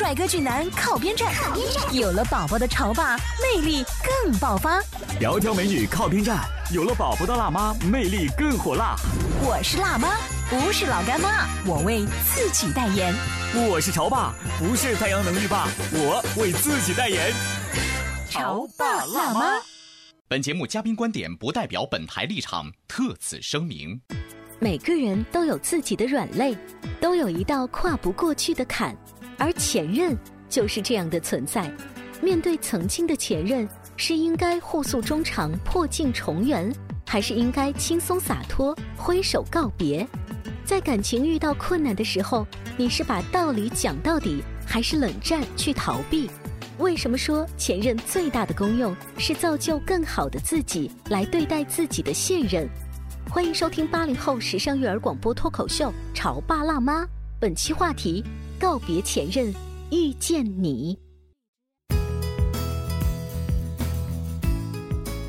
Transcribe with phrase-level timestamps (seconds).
[0.00, 1.30] 帅哥俊男靠边站，
[1.92, 4.80] 有了宝宝的潮爸魅力更爆发。
[5.20, 6.40] 窈窕美女靠边站，
[6.72, 8.96] 有了宝宝的辣妈魅力更火辣。
[9.42, 10.16] 我是辣妈，
[10.48, 13.14] 不是老干妈，我为自己代言。
[13.68, 17.30] 我是潮爸，不是太阳能浴霸，我为自己代言。
[18.30, 19.60] 潮爸辣妈。
[20.28, 24.00] 本节目嘉宾观点不代表本台立场，特此声明。
[24.58, 26.56] 每个人都有自己的软肋，
[27.02, 28.96] 都有一道跨不过去的坎，
[29.40, 30.16] 而前任
[30.50, 31.72] 就是这样的存在。
[32.20, 33.66] 面对曾经的前任，
[33.96, 36.70] 是应该互诉衷肠、破镜重圆，
[37.06, 40.06] 还是应该轻松洒脱、挥手告别？
[40.62, 46.30] 在感情遇到困难的时候，你是把道理讲到底，还是冷战去逃避？
[46.76, 52.68] 为什么说前任最大的功用是造就更好的自己，来对待自己的现任？
[53.30, 57.02] 欢迎收听八零后时尚育儿广播脱口秀《潮爸辣妈》，
[57.38, 58.22] 本期话题：
[58.60, 59.50] 告别前任，
[59.90, 60.98] 遇见你。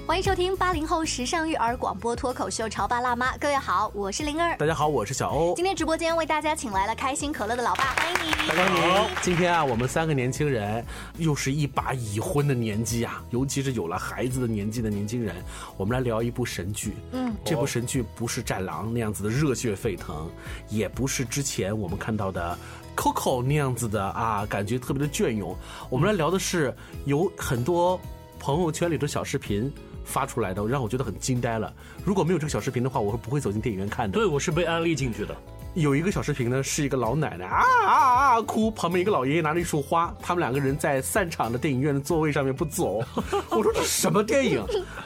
[0.06, 4.58] 欢迎收听八零后时尚育儿广播脱口秀《潮爸辣妈》，各位好，我是灵儿。
[4.58, 5.56] 大家好，我是小欧。
[5.56, 8.50] 今天直播间为大家请来了开心可乐的老爸，欢迎你。
[8.50, 10.86] 大家好，今天啊，我们三个年轻人
[11.18, 15.34] 又是一把已婚的年纪啊，尤其是有了孩子的年纪的年轻人，
[15.78, 16.94] 我们来聊一部神剧。
[17.14, 20.30] 嗯，这部神剧不是《战狼》那样子的热血沸腾，
[20.68, 22.58] 也不是之前我们看到的。
[22.96, 25.56] Coco 那样子的啊，感觉特别的隽永。
[25.90, 26.74] 我们来聊的是
[27.06, 28.00] 有很多
[28.40, 29.72] 朋友圈里的小视频
[30.04, 31.74] 发出来的，让我觉得很惊呆了。
[32.04, 34.18] 如果没有这个小视频的话，我是不会走进电影院看的。
[34.18, 35.36] 对，我是被安利进去的。
[35.74, 37.94] 有一个小视频呢，是一个老奶奶啊啊
[38.34, 43.02] 啊哭，旁边一个老爷爷拿着一束花，他们两个人在散场的电影院的座位上面不走。
[43.50, 44.62] 我说这什么电影？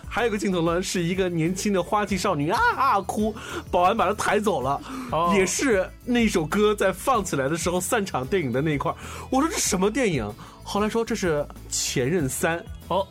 [0.09, 3.35] 还有个镜头呢，是一个年轻的花季少女啊啊哭，
[3.69, 4.81] 保安把她抬走了，
[5.35, 8.91] 也是那首歌在放起来的时候散场电影的那一块。
[9.29, 10.27] 我说这什么电影？
[10.63, 11.37] 后来说这是
[11.69, 12.59] 《前任三》。
[12.87, 13.07] 哦，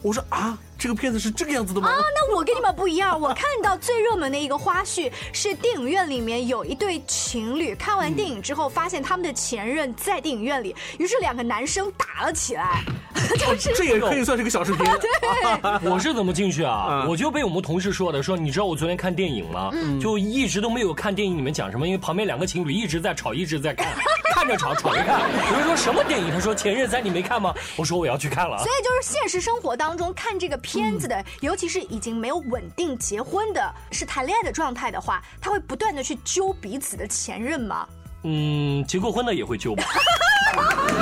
[0.00, 0.58] 我说啊。
[0.84, 1.88] 这个片子是这个样子的吗？
[1.88, 3.18] 啊，那我跟你们不一样。
[3.18, 12.84] 我看到最热门的一个花絮是电影院里面有一对情侣，看完电影之后发现他们的前任在电影院里，于是两个男生打了起来。
[13.74, 14.84] 这也可以算是个小视频。
[14.84, 15.08] 对，
[15.90, 17.06] 我是怎么进去啊？
[17.08, 19.70] 我就被我们同事说的，说你知道我昨天看电影吗？
[19.98, 23.86] 就一直都没有看电影里面讲什么，因为旁边两个情侣一直在吵，一直在看，
[24.34, 25.22] 看着吵，吵着看。
[25.50, 26.30] 有人说什么电影？
[26.30, 27.54] 他说《前任三》，你没看吗？
[27.76, 28.58] 我说我要去看了。
[28.58, 37.88] 所以就是现实生活当中看这个片子的，尤其是已经没有稳定结婚的，是谈恋爱的状态的话，他会不断的去揪彼此的前任吗？
[38.24, 39.84] 嗯，结过婚的也会揪吧。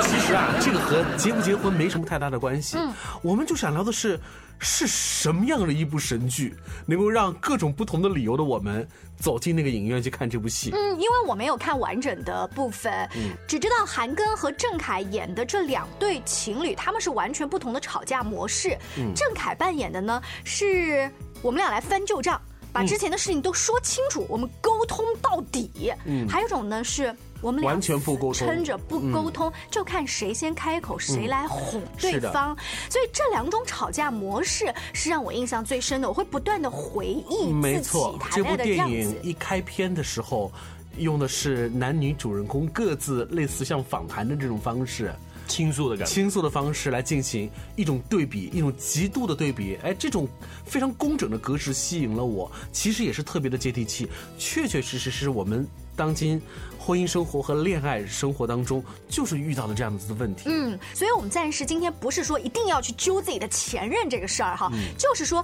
[0.01, 2.77] 其实啊，这个和结不结婚没什么太大的关系。
[2.77, 2.91] 嗯，
[3.21, 4.19] 我们就想聊的是，
[4.59, 10.71] 是什么样的一部神剧，能够让各种不同的理由的我们走进那个影院去看这部戏？
[10.73, 18.75] 嗯，因为我没有看完整的部分，嗯，只知道韩庚和郑恺演的这两对情侣，他们是完全不同的吵架模式。
[18.97, 21.09] 嗯，郑恺扮演的呢，是
[21.41, 22.41] 我们俩来翻旧账，
[22.73, 25.93] 把之前的事情都说清楚，我们沟通到底。
[26.05, 27.15] 嗯，还有一种呢是。
[27.41, 32.55] 我们完全不沟通，撑着不沟通，就看谁先开口，谁来哄对方。
[32.89, 36.07] 所以这两种吵架模式是让我印象最深的。
[36.07, 38.93] 我会不断的回忆自己，谈恋爱的样子。
[38.95, 40.49] 这部电影一开篇的时候，
[40.95, 45.13] 用的是男女主人公各自类似像访谈的这种方式，
[45.47, 49.77] 倾诉的感觉，倾诉的方式来进行一种对比，一种极度的对比。
[49.83, 50.27] 哎，这种
[50.65, 54.07] 非常工整的格式吸引了我，其实也是特别的接地气，
[54.37, 56.41] 确确实实是我们当今。
[56.85, 60.43] 婚姻生活和恋爱生活当中，就是遇到了这样子的问题。
[60.47, 65.41] 嗯，所以我们暂时今天不是说一定要去揪自己的前任这个事儿哈，就是说。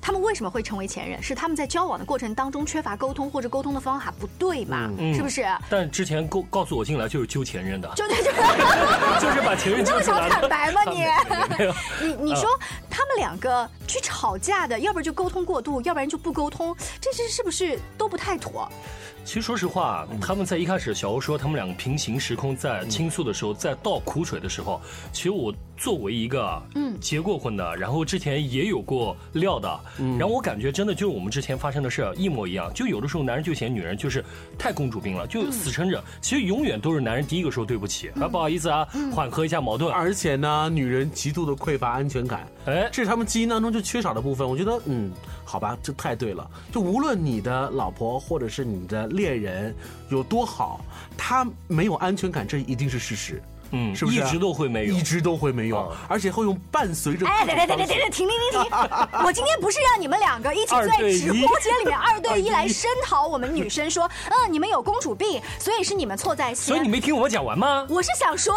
[0.00, 1.22] 他们为什么会成为前任？
[1.22, 4.90] 是他们在交往的过程当中缺乏沟通，或者沟通的方法不对嘛？
[5.14, 5.44] 是不是？
[5.68, 8.16] 但之前告告诉我进来就是揪前任的，就对，
[9.20, 10.16] 就是把前任揪出来。
[10.16, 10.80] 这么想坦白吗？
[12.00, 12.48] 你你你说
[13.00, 18.70] 他们们两个去吵架的，要不然就沟通过度，要不然就不沟通，这是是不是都不太妥？
[19.24, 24.80] 其实说实话，他们在一开始小欧说他们两个平行时空在倾诉的时候，在倒苦水的时候，
[25.12, 29.80] 其实我作为一个嗯结过婚的，然后之前也有过料的，
[30.18, 32.72] 然后我感觉真的就是我们之前发生的事一模一样。
[32.72, 34.24] 就有的时候男人就嫌女人就是
[34.58, 36.02] 太公主病了，就死撑着。
[36.22, 39.92] 其实永远都是男人第一个说对不起，啊不好意思啊，缓和一下矛盾。
[39.92, 44.48] 而且呢，女人极度的匮乏安全感，哎，这是他们基因当中就缺少的部分。
[44.48, 45.12] 我觉得，嗯，
[45.44, 46.50] 好吧，这太对了。
[46.72, 49.10] 就无论你的老婆或者是你的。
[49.10, 49.74] 恋人
[50.08, 50.80] 有多好，
[51.16, 53.42] 他没有安全感，这一定是事实。
[53.72, 54.94] 嗯，是不是一直都会没有？
[54.94, 57.26] 一直都会没有，而且会用伴随着。
[57.26, 58.70] 哎，等等等等等等，停停停停！
[59.24, 66.56] 我今天不是让你们两个一起在直播间里面二对一来声讨我们女生，说， 嗯，你们有公主病，所以是你们错在先。
[66.56, 67.86] 所以你没听我讲完吗？
[67.88, 68.54] 我是想说，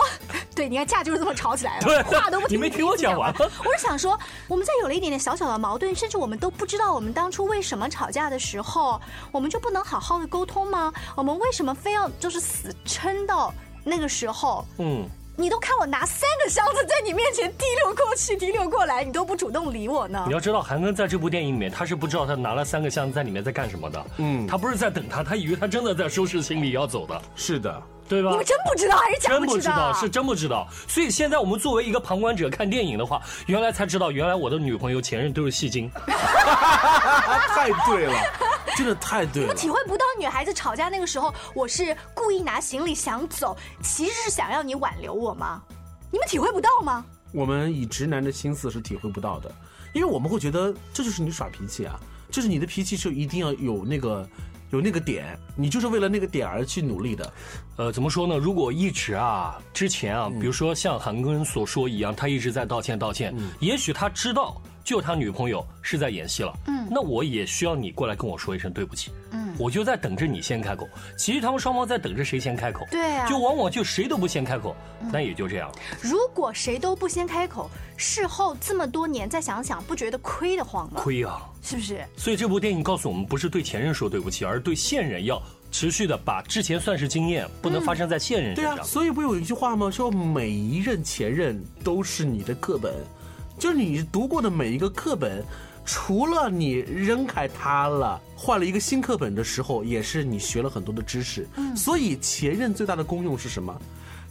[0.55, 2.57] 对，你看架就是这么吵起来了，话都不听。
[2.57, 3.45] 你没听我讲完吗？
[3.63, 8.99] 我是想说，我们在有了一点点小小的矛盾，甚至我们都不知道我们当初为什么吵架的时候，
[9.31, 10.91] 我们就不能好好的沟通吗？
[11.15, 13.53] 我们为什么非要就是死撑到？
[13.83, 20.23] 那个时候，嗯，你都看我拿三个箱子在你面前提溜过去、提溜过来，你都不主动理我呢。
[20.27, 24.05] 你要知道，韩庚在这部电影里面，他是不知道他拿了三个箱子在里面在干什么的。
[24.17, 27.21] 嗯，他不是在等他，他以为他真的在收拾行李要走的。
[27.35, 27.81] 是的。
[28.05, 28.31] 对吧？
[28.31, 29.93] 你们真不知道还是假不知道？
[29.93, 30.67] 是真不知道。
[30.89, 35.89] 所以现在我们作为一个旁观者看电影的话，原来才知道，原来我的女朋友前任都是戏精。
[36.05, 38.13] 太对了，
[38.77, 39.49] 真的太对了。
[39.49, 45.61] 我体会不到女孩子吵架那个时候，我是故意拿行李想走，其实是想要你挽留我吗？
[46.11, 47.05] 你们体会不到吗？
[47.31, 49.53] 我们以直男的心思是体会不到的，
[49.93, 51.99] 因为我们会觉得这就是你耍脾气啊，
[52.29, 54.27] 就是你的脾气就一定要有那个。
[54.71, 57.33] 有那个点，你就是为了那个点而去努力的。
[57.77, 58.37] 呃，怎么说呢？
[58.37, 66.53] 如果一直啊，之前啊，比如说像韩庚所说一样，他一直在道歉道歉，也许他知道就他女朋友是在演戏了。
[66.67, 69.11] 嗯，那我也需要你过来跟我说一声对不起。
[69.31, 70.87] 嗯，我就在等着你先开口。
[71.17, 72.85] 其实他们双方在等着谁先开口。
[72.91, 74.75] 对啊，就往往就谁都不先开口，
[75.11, 75.75] 那也就这样了。
[76.01, 81.01] 如果谁都不先开口，事后这么多年再想想，不觉得亏得慌吗？
[81.01, 81.49] 亏啊！
[81.61, 82.03] 是不是？
[82.17, 85.41] 所以这部电影告诉我们，不是对前任说对不起，而是对现任要
[85.71, 88.75] 持续的把之前算是经验，不能发生在现任身上。
[88.75, 89.89] 对啊，所以不有一句话吗？
[89.89, 92.93] 说每一任前任都是你的课本，
[93.57, 95.43] 就是你读过的每一个课本，
[95.85, 101.47] 除了你扔开它了，换了一个新课本的时候，也是你学了很多的知识。
[101.55, 103.75] 嗯，所以前任最大的功用是什么？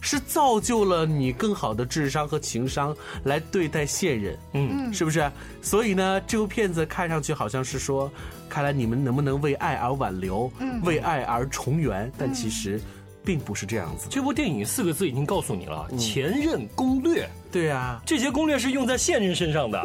[0.05, 2.93] 是造就了你更好的智商和情商
[3.23, 5.31] 来对待现任，嗯，是不是？
[5.61, 8.11] 所以呢，这部片子看上去好像是说，
[8.49, 10.51] 看来你们能不能为爱而挽留，
[10.83, 12.11] 为爱而重圆？
[12.17, 12.81] 但其实，
[13.23, 14.07] 并不是这样子。
[14.09, 17.25] 这部电影四个字已经告诉你了：前任攻略。
[17.53, 19.81] 对呀，这些攻略是用在现任身上的，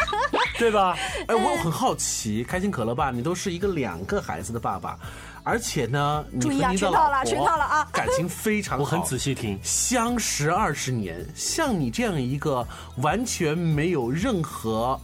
[0.58, 0.96] 对吧？
[1.26, 4.98] 哎，我很好奇，开心可乐爸，你都是一个两个孩子的爸爸。
[5.42, 7.88] 而且呢，注意啊，全套了，全套了啊！
[7.92, 9.56] 感情非常好，我很仔细听。
[9.62, 12.66] 相识二十年，像你这样一个
[12.96, 15.00] 完全没有任何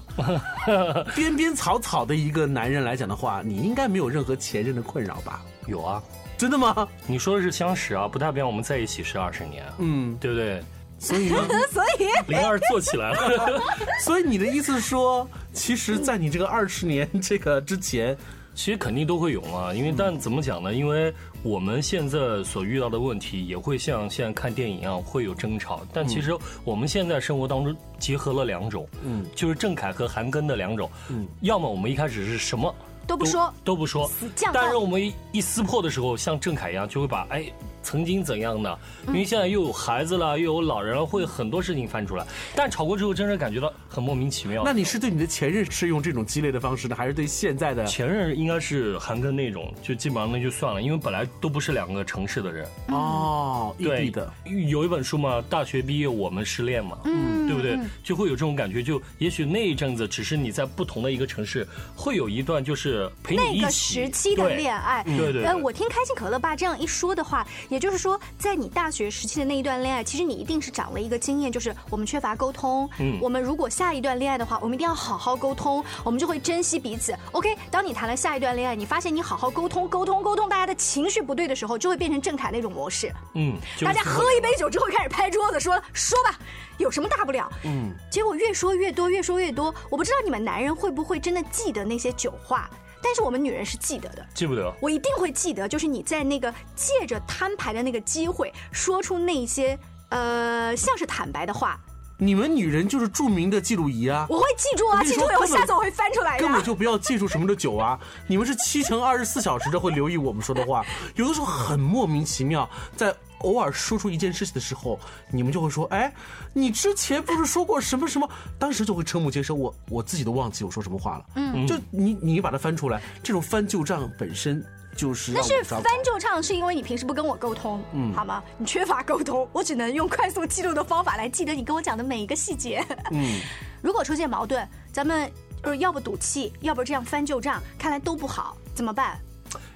[1.15, 5.41] 边边草草的一个男人来讲的话，你应该没有任何前任的困扰吧？
[5.69, 6.03] 有啊，
[6.37, 6.89] 真的吗？
[7.07, 10.61] 你说的是相识啊，不代表我们在一起是二十年，嗯，对不对？
[11.05, 13.61] 所以，所以零二做起来了。
[14.01, 18.17] 所以你的意思是说，其实，在你这个二十年这个之前。
[18.55, 20.75] 其实肯定都会有嘛，因为但怎么讲呢？
[20.75, 21.11] 因为
[21.43, 32.75] 我们现在所遇到的问题也会像现在看电影一样会有争吵，但其实我们现在生活当中结合了两种，嗯，就是郑恺和韩庚的两种，嗯，要么我们一开始是什么
[33.07, 34.11] 都不说，都不说，
[34.53, 37.45] 但是我们一撕破的时候，像郑恺一样就会把哎。
[37.85, 38.79] 曾经怎样的？
[39.09, 42.25] 因为现在又有孩子了，又有老人了，会很多事情翻出来。
[42.55, 44.63] 但吵过之后，真是感觉到很莫名其妙。
[44.65, 49.75] 那你是对你的前任是用这种激烈的方式呢，还是对现在的前任应该是韩庚那种？
[49.83, 54.33] 就基本上那就算了，因为本来都不是两个城市的人哦，异地的。
[54.69, 57.77] 有一本书嘛，大学毕业我们失恋嘛，嗯，对不对？
[58.05, 58.81] 就会有这种感觉。
[58.81, 61.67] 就也许那一阵子只是你在不同的一个城市，
[61.97, 62.92] 会有一段就是
[63.23, 65.03] 陪你那个时期的恋爱。
[65.05, 65.45] 对对。
[65.45, 67.47] 呃，我听开心可乐爸这样一说的话。
[67.69, 72.89] 也就是说，在你大学时期的那一段恋爱，其实你一定是长了一个经验，就是我们缺乏沟通。
[72.99, 77.15] 嗯，我们如果下一段恋爱的话，我们一定要好好沟通，我们就会珍惜彼此。
[77.33, 83.13] OK，当你谈了下一段恋爱，你发现你好好沟通、沟通、沟通，大家的情绪不对的时候，就会变成郑恺那种模式。
[83.35, 86.39] 嗯，大家喝一杯酒之后开始拍桌子，说说吧，
[86.79, 87.51] 有什么大不了？
[87.65, 89.75] 嗯，结果越说越多，越说越多。
[89.91, 92.69] 我不知道你们男人会不会真的记得那些酒话。
[93.03, 95.69] 但是我们女人是记得的，记不得，我一定会记得。
[95.69, 99.79] 就是你在那个借着摊牌的那个机会，说出那些
[100.11, 101.79] 呃像是坦白的话，
[102.19, 104.27] 你们女人就是著名的记录仪啊。
[104.29, 106.43] 我会记住啊，记住以后下次我会翻出来的。
[106.43, 107.99] 根本就不要记住什么的酒啊！
[108.29, 110.85] 你们是七乘二十四小时的会留意我们说的话，
[111.17, 114.99] 有的时候很莫名其妙，在偶尔说出一件事情的时候，
[115.31, 116.13] 你们就会说：“哎，
[116.53, 121.25] 你之前不是说过什么什么？”当时就会瞠目结舌，我我自己都忘记我说什么话了。
[121.37, 124.65] 嗯，就你你把它翻出来，这种翻旧账本身
[124.97, 128.43] 就是让但是翻旧账是因为你平时不跟我沟通，嗯，好吗？
[128.59, 132.85] 你缺乏沟通，我只能用快速记录的方法来记得你跟我讲的每一个细节。
[133.11, 133.41] 嗯，
[133.83, 135.31] 如果出现矛盾，咱们
[135.63, 139.19] 呃要不赌气，要不这样翻旧账，看来都不好，怎么办？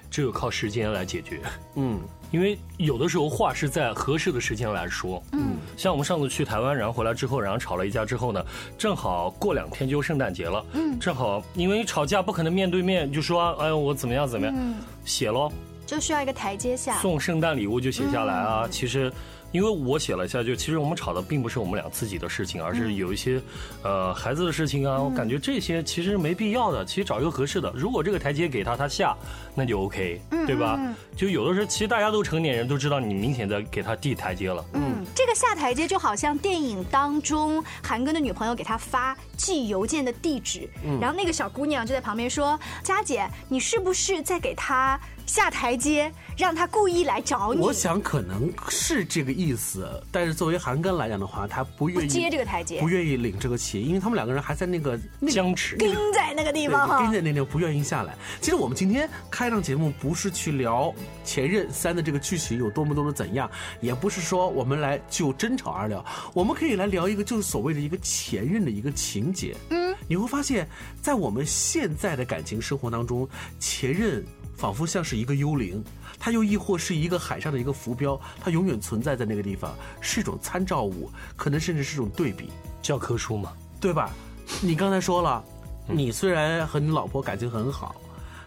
[0.09, 1.41] 只有靠时间来解决。
[1.75, 1.99] 嗯
[2.31, 8.45] 因为有的时候话是在合适的时间来说，嗯，像我们上次去台湾，然后回来之后，然后吵了一架之后呢，
[8.77, 14.75] 正好过两天就圣诞节了，嗯，正好因为吵架不可能面对面就说，哎我怎么样怎么样，嗯。
[15.05, 15.49] 写咯，
[15.85, 16.97] 就需要一个台阶下。
[16.99, 18.67] 送圣诞礼物就写下来啊。
[18.69, 19.09] 其实，
[19.51, 23.41] 因为我写了一下，就其实我们吵的并不是我们俩自己的事情，而是有一些
[23.83, 25.01] 呃孩子的事情啊。
[25.01, 27.71] 我感觉这些其实没必要的，其实找一个合适的。
[27.75, 29.15] 如果这个台阶给他，他下，
[29.55, 30.79] 那就 OK，对吧？
[31.15, 34.63] 就有的时候，其实大家都成年人，都知道你明显在给他递台阶了。
[34.73, 40.69] 嗯，这个下台阶就好像电影当中韩庚的女朋友给他发寄邮件的地址，
[41.01, 47.59] 然后那个小姑娘就在旁边说：“佳姐，你是不是在给他下台阶，让他故意来找你？
[47.59, 54.97] 我想可能是这个意思，但是作为韩庚来讲的话，他不愿意不接这个台阶不愿意领这个情，因为他们两个人还在那个
[55.29, 57.11] 僵持，盯在那个地方哈跟。
[57.11, 58.15] 在那里不愿意下来。
[58.39, 60.85] 其实我们今天开档节目不是去聊
[61.25, 63.49] 《前任三》的这个剧情有多么多么怎样，
[63.81, 66.03] 也不是说我们来就争吵而聊，
[66.33, 69.55] 我们可以来聊一个就是所谓的一个前任的一个情节。
[69.71, 70.67] 嗯，你会发现
[71.01, 73.27] 在我们现在的感情生活当中，
[73.59, 74.23] 前任
[74.55, 75.83] 仿佛像是一个幽灵。
[76.19, 82.49] 它又亦或是一个海上的一个浮标，它永远存在在那个地方，是一种参照物，可能甚至是一种对比。
[82.81, 83.53] 教科书嘛。
[83.79, 84.09] 对吧？
[84.61, 85.43] 你刚才说了，
[85.85, 87.95] 你虽然和你老婆感情很好，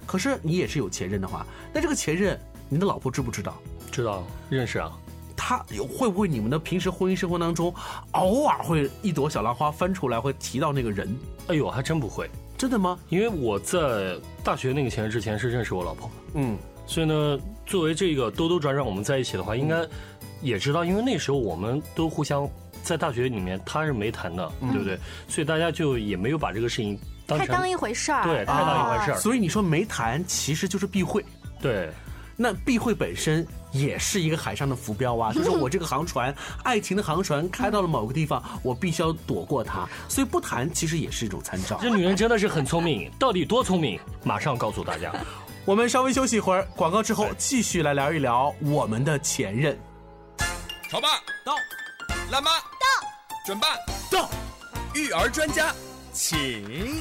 [0.04, 2.36] 可是你也是有前任的话，那这个前任，
[2.68, 3.56] 你的老婆知不知道？
[3.92, 4.90] 知道认识啊，
[5.36, 7.72] 他会不会你们的平时婚姻生活当中，
[8.12, 11.16] 偶尔会一朵小浪花翻出来，会提到那个人？
[11.46, 12.28] 哎呦，还真不会，
[12.60, 12.98] 真的吗？
[13.08, 14.14] 因为我在
[14.44, 19.82] 大学那个前任之前是认识我老婆，嗯，所以呢，作为这个兜兜转转我们在一起的话，应该
[20.42, 22.46] 也知道，因为那时候我们都互相
[22.82, 24.98] 在大学里面，他是没谈的，对不对？
[25.26, 31.24] 所以大家就也没有把这个事情当成太当一回事儿，对太当一回事儿，所以你说没谈，其实就是避讳。
[31.62, 31.88] 对。
[32.36, 41.78] 那避讳本身也是一个海上的浮标啊， 就是我这个航船，爱情的航船开到了某个地方，我必须要躲过它，所以不谈其实也是一种参照。
[41.80, 43.98] 这女人真的是很聪明，到底多聪明？
[44.24, 45.12] 马上告诉大家。
[45.66, 49.78] 我们稍微休息一会儿，广告之后继续来聊一聊我们的前任。
[50.90, 51.08] 潮爸
[51.44, 51.54] 到，
[52.30, 53.06] 辣妈到，
[53.46, 53.68] 准爸
[54.10, 54.28] 到，
[54.94, 55.72] 育儿专家
[56.12, 57.00] 请。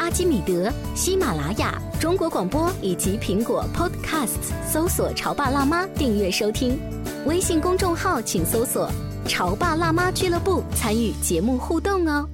[0.00, 6.80] 阿基米德、喜马拉雅、中国广播以及苹果 Podcasts，搜索“潮爸辣妈”订阅收听。
[7.26, 8.90] 微信公众号请搜索
[9.28, 12.26] “潮爸辣妈俱乐部”，参与节目互动哦。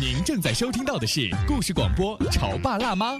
[0.00, 3.12] 您正在收听到的是故事广播《潮爸辣妈》。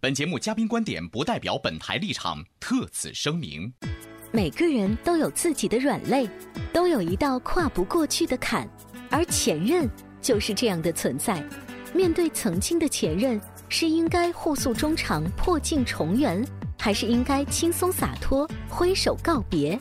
[0.00, 3.72] 本节目嘉宾观点不代表本台立场，特此声明。
[4.32, 6.28] 每个人都有自己的软肋，
[6.72, 8.68] 都有一道跨不过去的坎，
[9.08, 9.88] 而前任
[10.26, 11.40] 就是这样的存在。
[11.94, 16.44] 面对曾经的前任，是应该互诉衷肠、破镜重圆，
[16.80, 19.78] 还是应该轻松洒脱、挥手告别？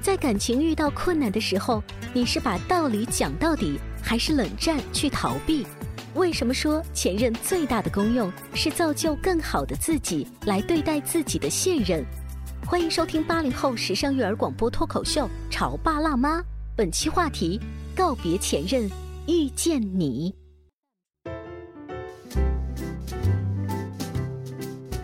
[0.00, 1.82] 在感情遇到困难的时候，
[2.12, 5.66] 你是把道理讲到底，还是冷战去逃避？
[6.14, 12.04] 为什么说前任最大的功用是造就更好的自己，来对待自己的现任？
[12.64, 16.38] 欢迎收听八零后时尚育儿广播脱口秀《潮爸辣妈》，
[16.76, 17.60] 本期话题：
[17.96, 18.88] 告别前任，
[19.26, 20.34] 遇见你。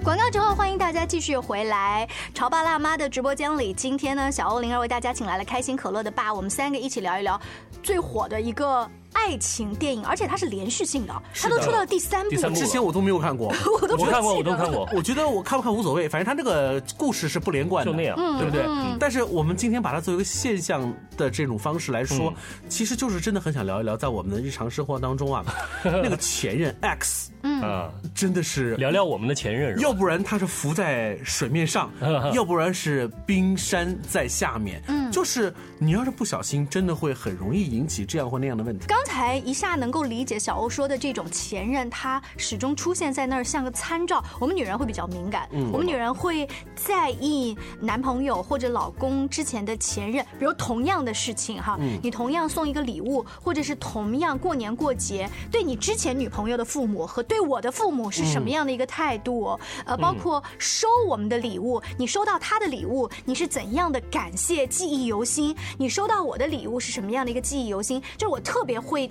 [0.02, 3.74] 广告之后，欢迎大家继续回来潮爸辣妈的直播间里。
[3.74, 7.40] 今天呢，小欧灵儿为大家请来了开心可乐的爸，我们三个一起聊一聊
[7.82, 12.30] 最火的一个爱情电影，而且它是连续性的，它都出到了第三部。
[12.30, 13.48] 第三部之前我都没有看过，
[13.80, 14.88] 我都我看过，我都看过。
[14.94, 18.16] 我觉得我看不看无所谓，反正它那个故事是不连贯的，就那样。
[18.38, 18.64] 对不对？
[19.00, 22.32] 但是我们今天把它作为一个现象的这种方式来说，
[22.68, 25.44] 其实就是真的很想聊一聊，在我们的日常生活当中啊，
[25.82, 27.30] 那个前任 X，
[27.62, 31.90] 啊，真的是聊聊我们的前任，要不然他是浮在水面上，
[32.32, 34.82] 要不然是冰山在下面。
[35.08, 38.86] 嗯，就是你要是不小心，真的会很容易引起这样或那样的问题。
[38.86, 44.22] 刚才一下能够理解小欧说的这种前任，他始终出现在那儿像个参照。
[44.38, 59.58] 我们女人会比较敏感，我们女人会在意男朋友或者老公之前的前任，比如同样的事情哈，你同样送一个礼物，或者是同样过年过节，对你之前女朋友的父母和对我的父母是什么样的一个态度？
[59.84, 65.54] 呃，包括收我们的礼物，你收到他的礼物，你是怎样的感谢，记忆记忆犹新？
[65.76, 68.00] 你收到我的礼物是什么样的一个记忆犹新？
[68.16, 69.10] 就是我特别会。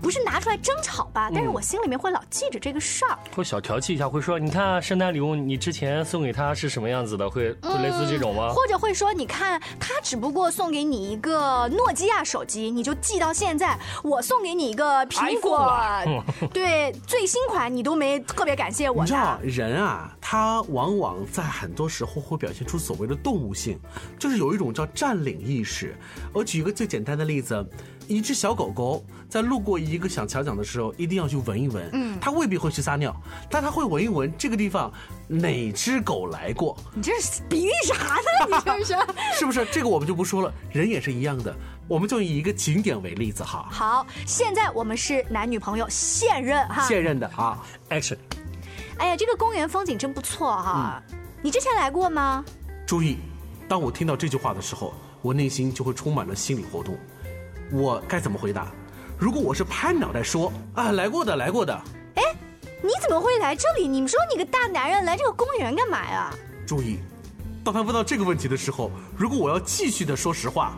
[0.00, 3.18] 不是拿出来争吵吧，但是我心里面会老记着这个事儿。
[3.34, 8.50] 会小调戏一下，会说你看啊圣诞礼物你之前送给他是什么样子的，会会类似这种吗？
[8.50, 15.70] 或者会说，你看他只不过送给你一个诺基亚手机，你就记到现在；我送给你一个苹果，
[16.52, 19.02] 对最新款你都没特别感谢我。
[19.02, 23.78] 你知道人啊，他往往在很多时候会表现出所谓的动物性，
[24.18, 25.96] 就是有一种叫占领意识。
[26.32, 27.66] 我举一个最简单的例子。
[28.08, 31.88] 一只小狗狗在路过一个小桥角的时候，一定要去闻一闻。
[31.92, 33.14] 嗯，它未必会去撒尿，
[33.50, 34.90] 但它会闻一闻这个地方
[35.28, 36.76] 哪只狗来过。
[36.94, 38.56] 你这是比喻啥呢？
[38.56, 38.96] 你这是
[39.38, 39.64] 是不是？
[39.70, 40.52] 这个我们就不说了。
[40.72, 41.54] 人也是一样的，
[41.86, 43.68] 我们就以一个景点为例子哈。
[43.70, 46.86] 好，现在我们是男女朋友，现任哈。
[46.88, 48.16] 现任的啊，Action。
[48.96, 51.02] 哎呀，这个公园风景真不错哈。
[51.42, 52.44] 你之前来过吗？
[52.86, 53.18] 注意，
[53.68, 56.96] 当我听到这句话的时候，我内心就会充满了心理活动。
[57.70, 58.66] 我该怎么回答？
[59.18, 61.74] 如果我是拍脑袋说啊，来过的，来过的。
[62.14, 62.22] 哎，
[62.82, 63.88] 你怎么会来这里？
[63.88, 66.32] 你们说你个大男人来这个公园干嘛呀？
[66.66, 66.98] 注意，
[67.64, 70.76] 当他问到这个问题的时候，如果我要继续的说实话，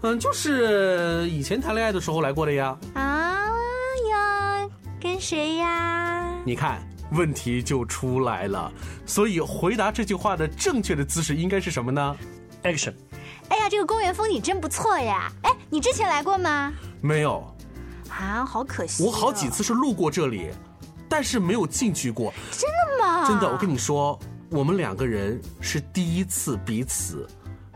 [0.00, 2.76] 嗯，就是以前谈恋爱的时候来过的呀。
[2.94, 3.36] 啊
[4.10, 4.68] 呀，
[5.00, 6.32] 跟谁呀？
[6.44, 6.80] 你看，
[7.12, 8.72] 问题就出来了。
[9.04, 12.16] 所以回答这句话的正确的姿势应该是什么呢
[12.62, 12.94] ？Action。
[13.48, 15.30] 哎呀，这个公园风景真不错呀！
[15.42, 16.72] 哎，你之前来过吗？
[17.00, 17.44] 没有。
[18.08, 19.04] 啊，好可惜。
[19.04, 20.50] 我好几次是路过这里，
[21.08, 22.32] 但是没有进去过。
[22.52, 23.26] 真的吗？
[23.28, 24.18] 真的，我跟你说，
[24.50, 27.26] 我们两个人是第一次彼此，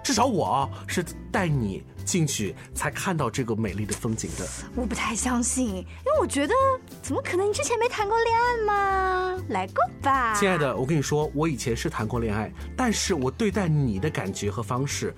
[0.02, 4.46] 至少我是带你进去才看到这个美丽的风景的。
[4.74, 6.54] 我不太相信，因为我觉得
[7.02, 7.48] 怎么可能？
[7.48, 9.42] 你之前没谈过恋爱吗？
[9.48, 10.34] 来过吧。
[10.34, 15.14] 亲爱的，我跟你说，我以前是谈过恋爱，但是我对待你的感觉和方式。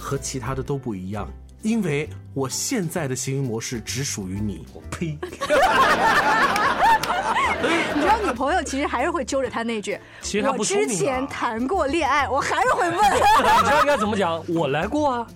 [0.00, 1.28] 和其他的都不一样，
[1.62, 4.64] 因为我现在的行为模式只属于你。
[4.72, 5.18] 我呸！
[7.94, 14.42] 你知道女朋友其实还是会揪着他那句：“其实他不之前谈过恋爱，我还是会问。”你知道应该怎么讲？
[14.48, 15.26] 我来过啊。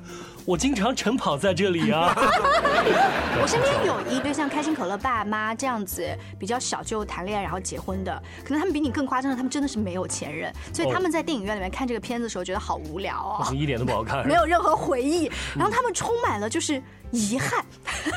[0.47, 2.13] 我经常晨跑在这里啊！
[3.41, 6.07] 我身边有一对像开心可乐爸妈这样子
[6.39, 17.65] 比较小就谈恋爱然后结婚的，可能他们比你更夸张的，他们真的是没有前任，所以他们在电影院里面看这个片子的时候觉得好无聊哦，一点都不好看，没有任何回忆，然后他们充满了就是遗憾，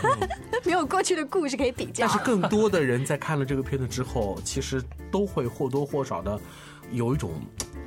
[0.65, 2.05] 没有过去的故事可以比较。
[2.05, 6.37] 但是更多的人在看了这个片子之后，其实都会或多或少的
[6.91, 7.31] 有一种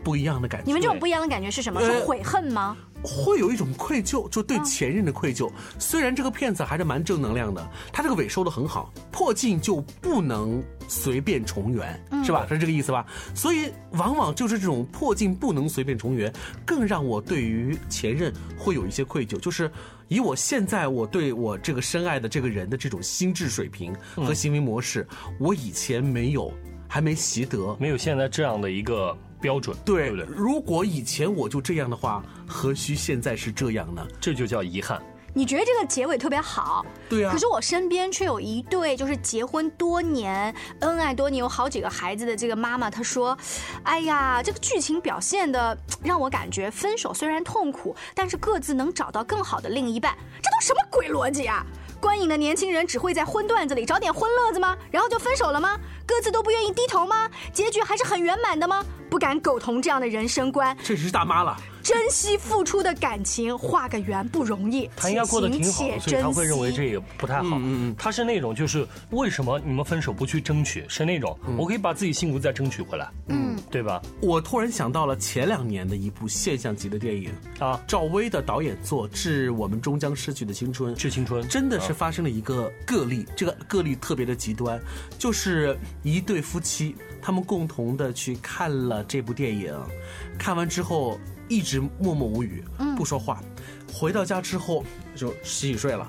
[0.02, 0.66] 不一样的感觉。
[0.66, 1.80] 你们这种不一样的感觉是什么？
[1.82, 2.76] 是悔恨吗？
[3.02, 5.50] 会有一种愧疚，就对前任的愧疚。
[5.78, 12.46] 虽然这个片子还是蛮正能量的，他这个尾收的很好，破镜就不能随便重圆，是吧？
[12.48, 13.06] 是这个意思吧？
[13.34, 16.32] 所以往往就是这种破镜不能随便重圆，
[16.64, 19.38] 更让我对于前任会有一些愧疚。
[19.38, 19.70] 就是
[20.08, 25.06] 以我现在我对我这个深爱的这个人的这种心智水平和行为模式，
[25.38, 26.52] 我以前没有，
[26.88, 29.16] 还没习得，没有现在这样的一个。
[29.40, 30.26] 标准对不对？
[30.26, 34.06] 如果以前我就这样的话，何须现在是这样呢？
[34.20, 35.00] 这就叫遗憾。
[35.32, 37.30] 你觉得这个结尾特别好，对啊。
[37.32, 43.38] 可是我身边却有一对，就是结婚多年、恩爱多年、有好几个孩子的这个妈妈，她说
[43.84, 50.16] ：“哎呀，这个剧情表现的让我感觉分手虽然痛苦，但是各自能找到更好的另一半。
[50.42, 51.64] 这都什么鬼逻辑啊？
[52.00, 54.76] 观影的年轻人只会在荤段子里找点荤乐子吗？
[54.90, 57.28] 然后就分手了吗？”各自都不愿意低头吗？
[57.52, 58.84] 结局还是很圆满的吗？
[59.08, 61.56] 不敢苟同这样的人生观，这是大妈了。
[61.82, 64.88] 珍惜付出的感情，画个圆不容易。
[64.96, 67.56] 他应该过得挺好，所以他会认为这也不太好。
[67.56, 70.84] 嗯嗯，他是那种就是为什么你们分手不去争取？
[70.88, 73.08] 是那种我可以把自己幸福再争取回来。
[73.28, 74.00] 嗯，对吧？
[74.20, 80.94] 我突然想到了前两年的一部现象级的电影啊，赵薇的导演作《致我们终将逝去的青春》。
[80.96, 84.80] 致青春真的是发生了一个个例，这个个例特别的极端，
[85.18, 89.74] 就是一对夫妻，他们共同的去看了这部电影，
[90.38, 91.18] 看完之后。
[91.50, 92.64] 一直默默无语，
[92.96, 93.42] 不说话。
[93.92, 94.84] 回到家之后
[95.16, 96.08] 就洗洗睡了。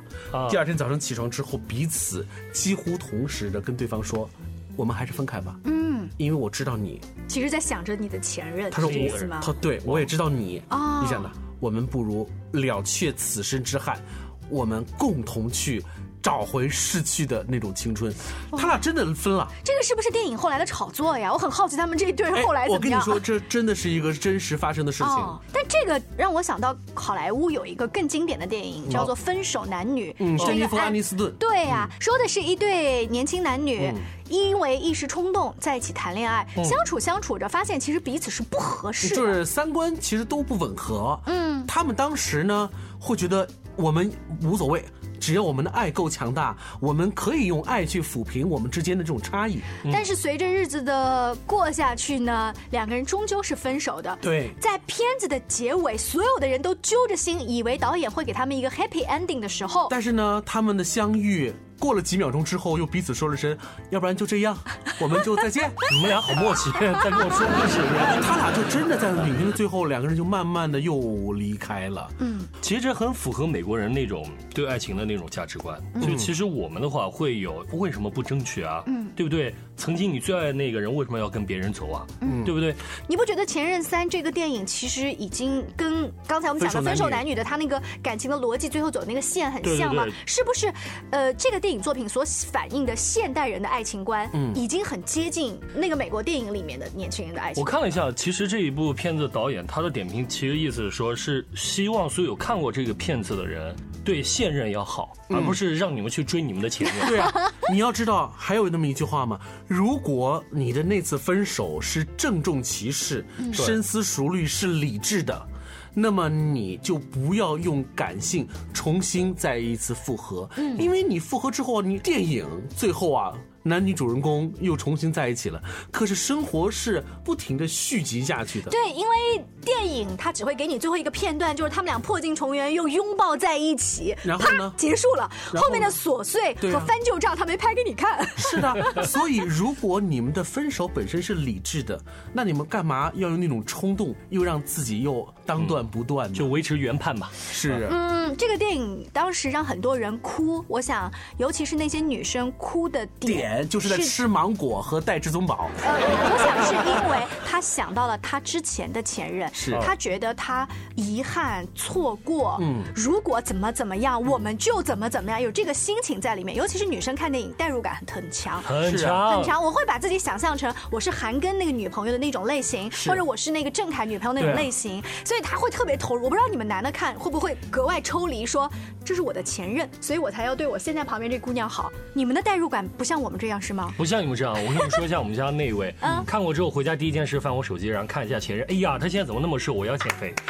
[0.51, 4.29] 第二天早上起床之后，彼此几乎同时的跟对方说
[4.77, 8.69] ：“我们还是分开吧。”嗯，因为我知道你，其实在想着你的前任。
[8.69, 10.61] 他说：“意思吗？”他对我也知道你。
[11.01, 13.99] 你想的，我们不如了却此生之憾，
[14.47, 15.83] 我们共同去。
[16.21, 18.13] 找回逝去的那种青春，
[18.51, 19.47] 他俩真的分了。
[19.63, 21.33] 这个是不是电影后来的炒作呀？
[21.33, 22.99] 我很好奇他们这一对后来怎么样。
[22.99, 25.39] 我跟你说，这真的是一个真实发生的事情。
[25.51, 30.11] 但这个让我想到好莱坞有一个更经典的电影，叫做《分手男女》。
[30.19, 31.33] 嗯，珍妮弗·安妮斯顿。
[31.39, 33.91] 对呀，说的是一对年轻男女
[34.29, 41.19] 因为一时冲动在一起谈恋爱，相处相处着发现其实彼此是不合适的，就是三观其实都不吻合。
[41.25, 44.11] 嗯，他们当时呢会觉得我们
[44.43, 44.85] 无所谓。
[45.21, 49.59] 只要我们的爱够强大，我们可以用爱去抚平我们之间的这种差异。
[49.93, 54.17] 但是随着日子的过下去呢，两个人终究是分手的。
[54.19, 61.53] 对，在片子的结尾，所有的人都揪着心，以为导演会给他们一个 happy ending 的时候，但是呢，他们的相遇。
[61.79, 63.57] 过了几秒钟之后，又彼此说了声，
[63.89, 64.55] 要不然就这样，
[65.01, 65.67] 我们就再见。
[65.91, 67.81] 你们俩好默契，在跟我说故事。
[68.21, 72.07] 他俩就真的在影片的最后，两个人就慢慢的又离开了。
[72.19, 75.81] 嗯，其实这很符合美国人那种对爱情的那种价值观。
[75.99, 78.83] 就其实我们的话会有，为什么不争取啊？
[78.85, 79.53] 嗯，对不对？
[79.75, 82.05] 曾经你最爱的那个人，为什么要跟别人走啊？
[82.21, 82.75] 嗯，对不对？
[83.07, 90.05] 你不觉得《前任三》这个电影其实已经跟刚才我们讲的分手男女的他那个感情的逻辑最后走那个线很像吗？
[90.27, 90.71] 是不是？
[91.09, 91.71] 呃，这个电影。
[91.71, 92.21] 影作品所
[92.51, 97.63] 反映的现代人的爱情观，嗯，已经很接近那个美国电影里面的年轻人的爱情。
[97.63, 107.07] 我看了一下，其实这一部片子导演他的点评，其实意思是说，是希望所有看过这个片子的人对现任要好，而不是让你们去追你们的前任。
[107.07, 107.31] 对啊，
[107.71, 109.39] 你要知道还有那么一句话吗？
[109.67, 115.47] 如果你的那次分手是郑重其事、深思熟虑、是理智的。
[115.93, 123.33] 那么你就不要用感性重新再一次复合，嗯因为你复合之后，你电影最后啊。
[123.63, 128.71] 男女主人公又重新在一起了，可是生活是不停的续集下去的。
[128.71, 135.29] 对，因为电影它只会给你最后一个片段，就是他们俩破镜重圆，又拥抱在一起，然后呢，结束了。
[135.53, 138.27] 后面的琐碎和翻旧账，他没拍给你看。
[138.35, 141.99] 是的，所以如果你们的分手本身是理智的，
[142.33, 146.31] 那你们干嘛要用那种冲动，又让自己又当断不断？
[146.33, 147.29] 就维持原判吧。
[147.33, 147.87] 是。
[147.91, 153.50] 嗯，这个电影当时让很多人哭，我想，尤其是那些女生哭的点。
[153.69, 155.69] 就是在吃芒果和戴至尊宝。
[155.83, 162.57] 呃，我想是因为他想到了他之前的前任，是他觉得他遗憾错过。
[162.61, 166.55] 嗯，如果怎么怎么样，我们就怎么怎么样，有这个心情在里面。
[166.55, 169.63] 尤其是女生看电影，代入感很强，很强，很强。
[169.63, 176.23] 我会把自己想象成我是韩庚那个女朋友的那种类型，或者我是那个郑恺女朋友那种类型，所以他会特别投入。
[176.23, 178.69] 我不知道你们男的看会不会格外抽离，说
[179.03, 181.91] 这是我的前任，所以我才要对我现在旁边这姑娘好。
[182.13, 183.91] 你们的代入感不像我们这样是吗？
[183.97, 185.91] 不像你们这样，我跟你们说一下我们家那位，
[186.27, 188.63] 看过之后回家第一件事翻我手机，然后看一下前任。
[188.69, 189.73] 哎呀，他现在怎么那么瘦？
[189.73, 190.31] 我要减肥。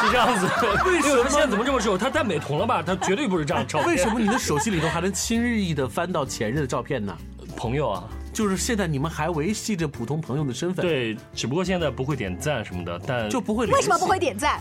[0.00, 0.46] 是这样子，
[0.86, 1.98] 为什么现在怎么这么瘦？
[1.98, 2.80] 他戴美瞳了吧？
[2.80, 3.80] 他绝对不是这样照。
[3.80, 7.12] 为什么你的手机里头还能轻易的翻到前任的照片呢？
[7.56, 10.86] 朋友啊，就是现在你们还维系着普通朋友的身份。
[10.86, 13.66] 对，只不过现在不会点赞什么的，但就不会。
[13.66, 14.60] 为什么不会点赞？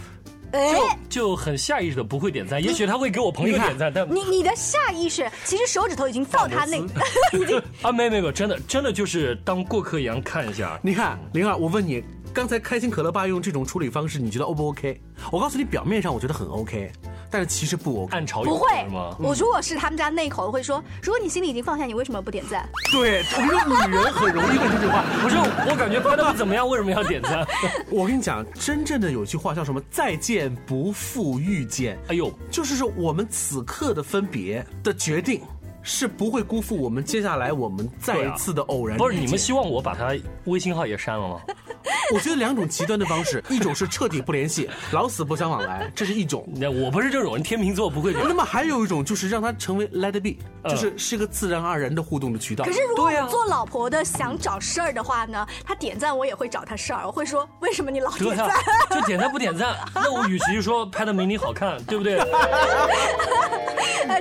[0.52, 10.80] 就就很下意识的不会点赞，也许他会给我朋友点赞，但你你的下意识其实手指头已经到他那，已经 啊没没没，真的真的就是当过客一样看一下。
[10.82, 12.04] 你看灵儿，我问你，
[12.38, 15.02] 刚才开心可乐爸用这种处理方式，你觉得 O 不 OK？
[15.32, 16.92] 我告诉你，表面上我觉得很 OK。
[17.32, 19.16] 但是其实不 OK，暗潮不会吗？
[19.20, 22.70] 我如果是他们家那口，会说：如果你心里已经放下，你为什么不点赞？
[22.92, 25.04] 对， 我跟你说，女人很容易问这句话。
[25.20, 25.36] 不是，
[25.68, 27.44] 我感觉拍的不怎么样，为什么要点赞？
[27.90, 29.82] 我跟你讲，真正的有句话叫什么？
[29.90, 31.98] 再见不负遇见。
[32.08, 35.42] 哎呦，就是说我们此刻的分别的决定，
[35.82, 38.96] 是不会辜负我们接下来我们再一次的偶然。
[38.96, 41.42] 不是，你们希望我把他微信号也删了吗？
[42.14, 46.48] 我觉得两种极端的方式，一种是彻底不联系，老死不相往来，这是一种。
[46.56, 48.28] 那我不是这种人，天秤座不会这样。
[48.28, 50.36] 那么还有一种就是让他成为 let it be，
[50.70, 52.66] 就是是个自然而然的互动的渠道。
[52.66, 58.50] 可是如果我做老婆的想找事儿的话呢，他点赞我也会找他事儿，我会说为什么你老点赞？
[58.90, 59.76] 就点赞不点赞？
[59.94, 62.18] 那我与其说拍的没你好看，对不对？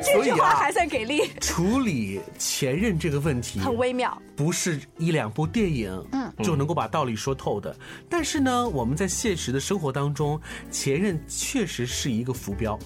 [0.05, 1.31] 这句话还算给力。
[1.40, 7.75] 处理前任这个问题很微妙，不是一两部电影嗯就能够把道理说透的。
[8.09, 12.79] 但是呢，我们在现实的生活当中，前任确实是一个浮标，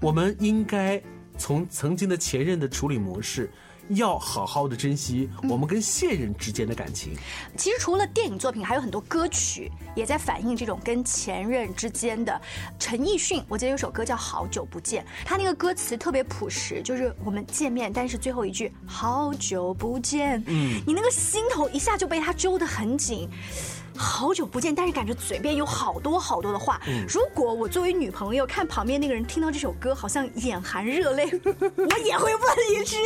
[0.00, 1.02] 我们应该
[1.36, 3.50] 从曾经的前任的处理模式。
[3.88, 7.12] 要好好的珍惜我们跟现任之间的感情。
[7.56, 12.40] 其实除了电影作品，还有很多歌曲也在反映这种跟前任之间的。
[12.78, 23.28] 陈奕迅，我记得有首歌叫《好久不见》，他那个歌词特别朴实，就是我们见面，但是最后一句“好久不见”，嗯，你那个心头一下就被他揪得很紧。
[23.96, 26.80] 好久不见，但是感觉嘴边有好多好多的话。
[27.08, 32.96] 如果我作为女朋友看旁边那个人听到这首歌，好像眼含热泪， 我也会问一句。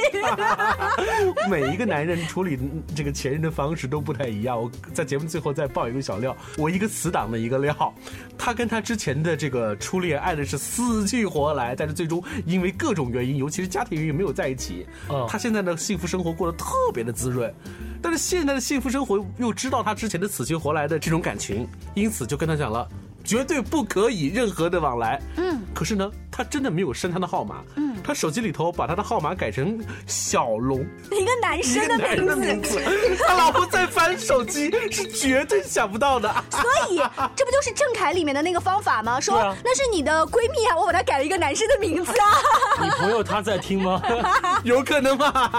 [1.49, 2.59] 每一个男人处理
[2.95, 4.61] 这个前任的方式都不太一样。
[4.61, 7.95] 我在节目最后再爆一个小料，我一个死党的一个料，
[8.37, 14.87] 他跟他之前的这个初恋爱的是死去活来，但是最终因为各种原因，尤其是家庭原因没有在一起。
[15.29, 17.53] 他现在的幸福生活过得特别的滋润。
[18.01, 22.89] 但是现在的幸福生活又知道他之前的死去活来的这种感情，因此就跟他讲了，
[23.25, 25.21] 绝对不可以任何的往来。
[25.37, 27.65] 嗯，可是呢，他真的没有删他的号码。
[27.75, 32.81] 嗯，他手机里头把他的号码改成小龙，一个男生的名字。
[33.27, 36.33] 他老婆在翻手机，是绝对想不到的。
[36.49, 36.99] 所以
[37.35, 39.21] 这不就是郑恺里面的那个方法吗？
[39.21, 42.39] 说那是你的闺蜜啊，我把她改了一个男生的名字啊。
[42.81, 44.01] 你朋友他在听吗？
[44.63, 45.51] 有可能吗？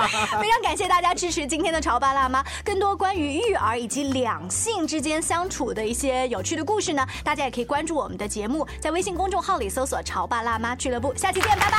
[0.42, 2.42] 非常感谢大家支持今天的潮爸辣妈。
[2.64, 11.14] 更多关于育儿以及两性之间相处的一些有趣的故事呢，大家也可以关注我们的节目，在微信公众号里搜索“潮爸辣妈俱乐部”。
[11.18, 11.78] 下期见，拜拜。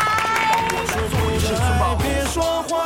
[1.98, 2.84] 别说话，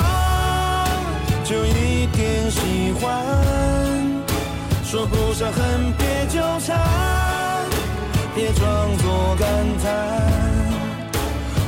[1.44, 3.22] 就一点喜欢，
[4.82, 6.78] 说不上恨，别纠缠，
[8.34, 9.48] 别装作感
[9.82, 9.92] 叹，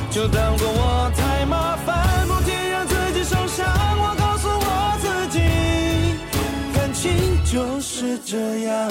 [0.09, 2.27] 就当做我太麻烦。
[2.27, 3.65] 不停让自己受伤。
[3.99, 5.39] 我告诉我自己，
[6.73, 8.89] 感情就是这样，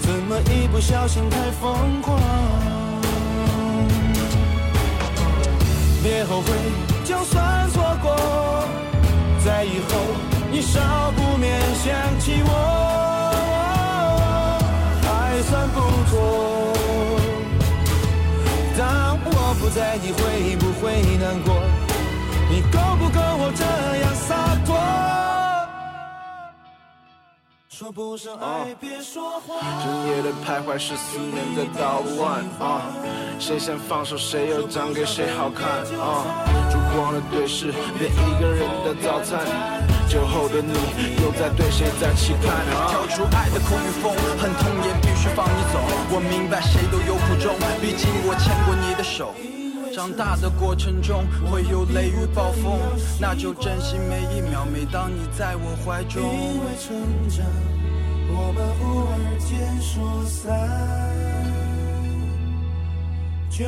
[0.00, 2.20] 怎么一不小心太疯狂？
[6.02, 6.48] 别后悔，
[7.04, 8.16] 就算错过，
[9.44, 10.00] 在以后
[10.50, 10.80] 你少
[11.16, 12.50] 不免想起我，
[15.02, 16.12] 还算不错。
[18.76, 21.62] 当我不在，你会不会难过？
[22.50, 23.64] 你够不够我这
[23.98, 25.21] 样洒脱？
[27.82, 29.58] 说不上爱，别说话。
[29.82, 32.82] 深夜的徘徊是思念的捣乱啊！
[33.40, 35.68] 谁先放手，谁又长给谁好看
[35.98, 36.22] 啊！
[36.70, 39.40] 烛光的对视，变一个人的早餐。
[40.08, 40.72] 酒后的你，
[41.24, 42.64] 又在对谁在期盼？
[42.88, 45.80] 跳出爱的空与风，很痛也必须放你走。
[46.14, 49.34] 我明白谁都有苦衷，毕竟我牵过你的手。
[49.94, 52.78] 长大的过程中会有雷雨暴风，
[53.20, 54.64] 那就珍惜每一秒。
[54.64, 56.96] 每当你在我怀中，因为成
[57.28, 57.44] 长，
[58.30, 60.48] 我们忽而间说散
[63.50, 63.66] 就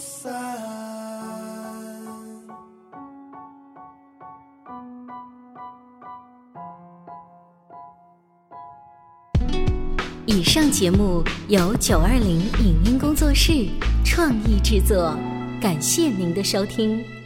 [0.00, 0.32] 散。
[10.24, 13.68] 以上节目由九二零影音工作室
[14.02, 15.14] 创意制作。
[15.62, 17.21] 感谢您的收听。